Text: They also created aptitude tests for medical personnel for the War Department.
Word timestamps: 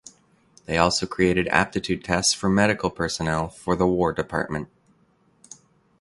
They 0.65 0.79
also 0.79 1.05
created 1.05 1.47
aptitude 1.49 2.03
tests 2.03 2.33
for 2.33 2.49
medical 2.49 2.89
personnel 2.89 3.49
for 3.49 3.75
the 3.75 3.85
War 3.85 4.11
Department. 4.13 4.67